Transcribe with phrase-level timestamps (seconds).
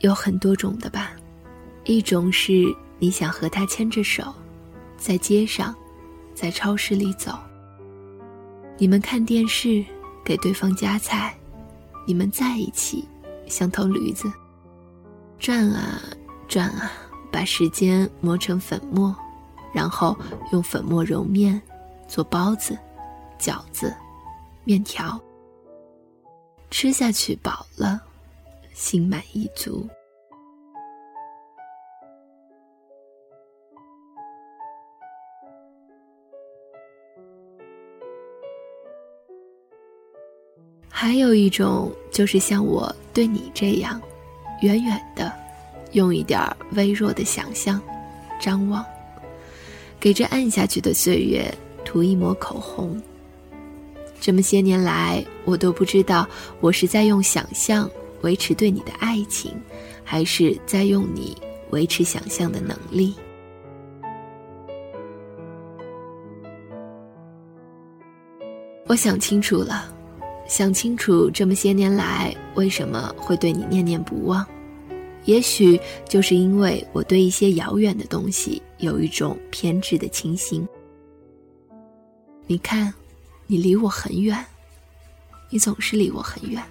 [0.00, 1.12] 有很多种的吧，
[1.84, 2.52] 一种是
[2.98, 4.34] 你想和他牵着手，
[4.96, 5.74] 在街上，
[6.34, 7.38] 在超市里走。
[8.76, 9.84] 你们看电视，
[10.24, 11.36] 给对方夹菜，
[12.06, 13.08] 你们在一起，
[13.46, 14.30] 像头驴子，
[15.38, 16.00] 转啊
[16.46, 16.92] 转啊，
[17.32, 19.14] 把时间磨成粉末，
[19.72, 20.16] 然后
[20.52, 21.60] 用粉末揉面，
[22.06, 22.78] 做包子、
[23.38, 23.92] 饺子、
[24.64, 25.20] 面条。
[26.70, 28.02] 吃下去饱了，
[28.78, 29.84] 心满意足。
[40.88, 44.00] 还有一种就是像我对你这样，
[44.62, 45.32] 远远的，
[45.90, 46.40] 用一点
[46.74, 47.82] 微弱的想象，
[48.40, 48.86] 张望，
[49.98, 51.52] 给这暗下去的岁月
[51.84, 53.00] 涂一抹口红。
[54.20, 56.28] 这么些年来，我都不知道
[56.60, 57.90] 我是在用想象
[58.22, 59.52] 维持对你的爱情，
[60.04, 61.36] 还是在用你
[61.70, 63.14] 维持想象的能力。
[68.86, 69.92] 我想清楚了，
[70.46, 74.46] 想清楚这么些年来为什么会对你念念不忘，
[75.24, 80.66] 也许就是因为我对一些遥远的东西有一种偏执的倾心。
[82.46, 82.92] 你看。
[83.50, 84.44] 你离我很远，
[85.48, 86.62] 你总是离我很远。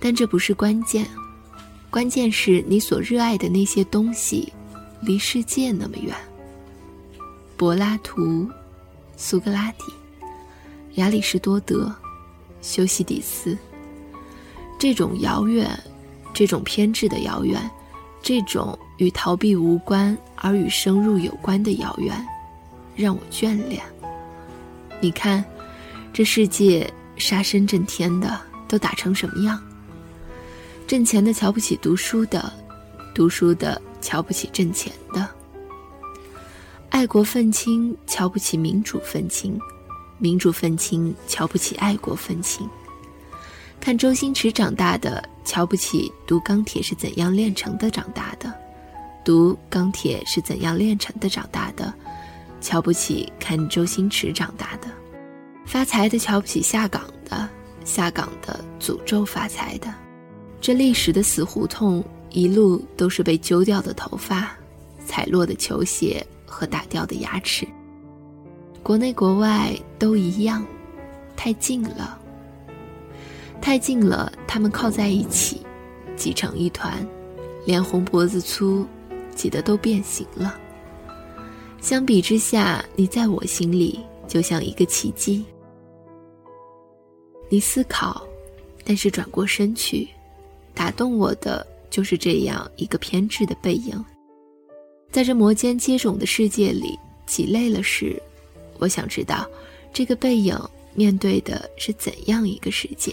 [0.00, 1.06] 但这不是关键，
[1.90, 4.50] 关键是你所热爱的那些东西，
[5.02, 6.16] 离世界那么远。
[7.56, 8.48] 柏拉图、
[9.16, 9.84] 苏格拉底、
[10.94, 11.94] 亚里士多德、
[12.62, 13.56] 修昔底斯，
[14.78, 15.68] 这种遥远，
[16.32, 17.70] 这种偏执的遥远，
[18.22, 22.26] 这种与逃避无关而与深入有关的遥远，
[22.96, 23.82] 让我眷恋。
[25.02, 25.44] 你看，
[26.12, 29.62] 这世界杀声震天的都打成什么样？
[30.90, 32.52] 挣钱的瞧不起读书的，
[33.14, 35.24] 读书的瞧不起挣钱的。
[36.88, 39.56] 爱国愤青瞧不起民主愤青，
[40.18, 42.68] 民主愤青瞧不起爱国愤青。
[43.78, 48.52] 看周星驰长大的，瞧不起读《钢铁是怎样炼成的》长大的，
[49.24, 51.94] 读《钢铁是怎样炼成的》长大的。
[52.60, 54.88] 瞧不起看周星驰长大的，
[55.64, 57.48] 发财的瞧不起下岗的，
[57.84, 59.94] 下岗的诅咒发财的，
[60.60, 64.54] 这历史的死胡同一路都是被揪掉的头发，
[65.06, 67.66] 踩落的球鞋和打掉的牙齿。
[68.82, 70.64] 国内国外都一样，
[71.34, 72.18] 太近了，
[73.60, 75.62] 太近了，他们靠在一起，
[76.14, 77.06] 挤成一团，
[77.64, 78.86] 脸红脖子粗，
[79.34, 80.58] 挤得都变形了。
[81.80, 85.44] 相比之下，你在我心里就像一个奇迹。
[87.48, 88.26] 你思考，
[88.84, 90.06] 但是转过身去，
[90.74, 94.04] 打动我的就是这样一个偏执的背影。
[95.10, 98.20] 在这摩肩接踵的世界里，挤累了时，
[98.78, 99.48] 我想知道，
[99.92, 100.56] 这个背影
[100.94, 103.12] 面对的是怎样一个世界？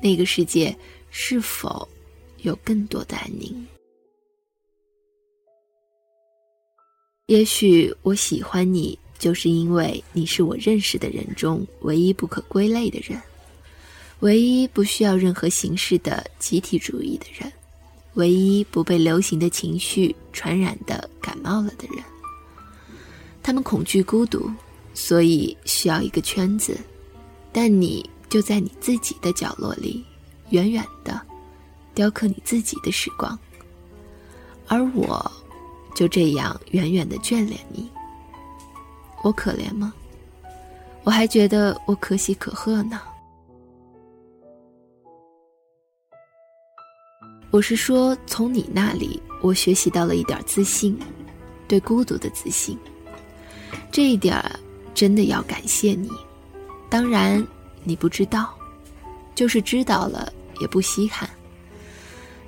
[0.00, 0.74] 那个世界
[1.10, 1.88] 是否
[2.38, 3.66] 有更多的安宁？
[7.26, 13.20] 也许我喜欢你，就是因为你是我认识的人中唯一不可归类的人，
[14.20, 17.52] 唯一不需要任何形式的集体主义的人，
[18.14, 22.02] 唯一不被流行的情绪传染的感冒了的人。
[23.42, 24.50] 他们恐惧孤独，
[24.94, 26.78] 所以需要一个圈子，
[27.52, 30.04] 但你就在你自己的角落里，
[30.50, 31.20] 远远的，
[31.94, 33.38] 雕刻你自己的时光，
[34.68, 35.30] 而我。
[35.94, 37.88] 就这样远远的眷恋你，
[39.22, 39.94] 我可怜吗？
[41.04, 43.00] 我还觉得我可喜可贺呢。
[47.54, 50.98] 我是说，从你那里，我学习到了一点自信，
[51.68, 52.76] 对孤独的自信。
[53.92, 54.44] 这一点
[54.92, 56.10] 真的要感谢你。
[56.90, 57.46] 当然，
[57.84, 58.52] 你不知道，
[59.36, 61.30] 就是知道了也不稀罕。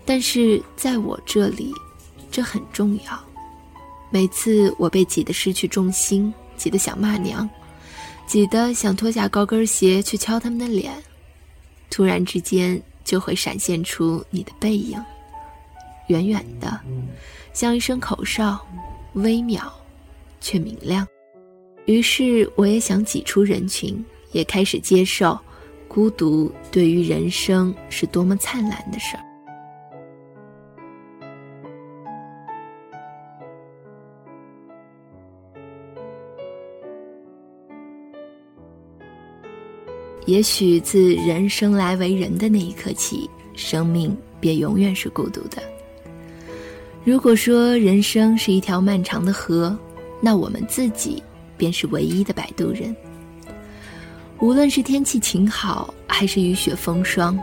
[0.04, 1.72] 但是在我这里，
[2.28, 3.24] 这很重要。
[4.10, 7.48] 每次我被挤得失去重心，挤得想骂娘，
[8.26, 10.92] 挤得想脱下高跟鞋去敲他们的脸，
[11.90, 15.02] 突然之间就会闪现出你的背影，
[16.08, 16.78] 远远的，
[17.54, 18.60] 像一声口哨，
[19.14, 19.62] 微渺，
[20.40, 21.06] 却明亮。
[21.86, 25.38] 于是我也想挤出人群，也开始接受，
[25.86, 29.22] 孤独对于人生是多么灿烂的事儿。
[40.26, 45.62] 也许自人生来为人的那一刻起，生命便永远是孤独的。
[47.04, 49.76] 如果说人生是一条漫长的河，
[50.20, 51.22] 那我们自己
[51.56, 52.94] 便是唯一的摆渡人。
[54.40, 57.38] 无论是天气晴好，还是雨雪风霜，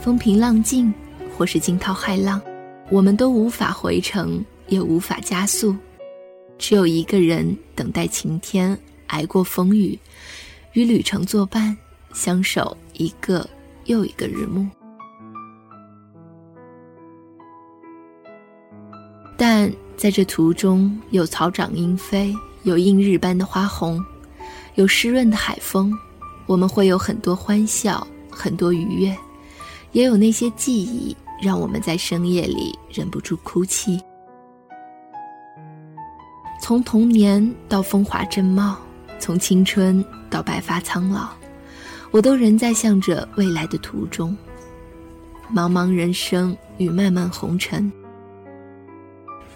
[0.00, 0.94] 风平浪静，
[1.36, 2.40] 或是惊涛骇浪，
[2.88, 5.76] 我们都无法回程，也无法加速。
[6.56, 9.98] 只有一个人等待晴天，挨过风雨，
[10.74, 11.76] 与旅程作伴，
[12.12, 13.48] 相守一个
[13.84, 14.66] 又一个日暮。
[19.36, 22.34] 但在这途中，有草长莺飞，
[22.64, 24.04] 有映日般的花红，
[24.74, 25.92] 有湿润的海风。
[26.46, 29.16] 我们会有很多欢笑，很多愉悦，
[29.92, 34.00] 也有那些记忆，让我们在深夜里忍不住哭泣。
[36.60, 38.76] 从童年到风华正茂，
[39.18, 41.28] 从青春到白发苍老，
[42.10, 44.36] 我都仍在向着未来的途中。
[45.54, 47.90] 茫茫人生与漫漫红尘，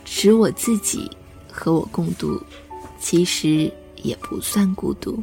[0.05, 1.11] 只我自己
[1.51, 2.41] 和我共度，
[2.99, 3.71] 其实
[4.03, 5.23] 也不算孤独。